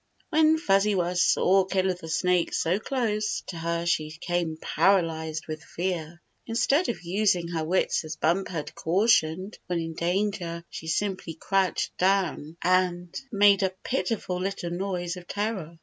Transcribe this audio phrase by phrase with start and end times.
[0.31, 5.61] When Fuzzy Wuzz saw Killer the Snake so close to her she became paralyzed with
[5.63, 6.19] fear.
[6.47, 11.35] In stead of using her wits as Bumper had cautioned when in danger she simply
[11.35, 15.77] crouched down, and made a pitiful little noise of terror.